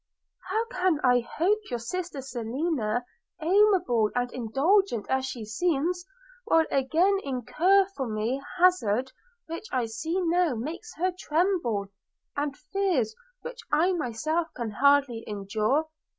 how 0.49 0.65
can 0.71 0.99
I 1.03 1.19
hope 1.19 1.59
your 1.69 1.77
sister 1.77 2.21
Selina, 2.23 3.05
amiable 3.39 4.09
and 4.15 4.31
indulgent 4.31 5.05
as 5.11 5.27
she 5.27 5.45
seems, 5.45 6.03
will 6.47 6.65
again 6.71 7.19
incur, 7.23 7.85
for 7.95 8.07
me, 8.07 8.41
hazard 8.57 9.11
which 9.45 9.67
I 9.71 9.85
see 9.85 10.19
now 10.19 10.55
makes 10.55 10.95
her 10.95 11.11
tremble, 11.11 11.85
and 12.35 12.57
fears 12.57 13.13
which 13.43 13.59
I 13.71 13.91
myself 13.93 14.47
can 14.55 14.71
hardly 14.71 15.23
endure? 15.27 15.87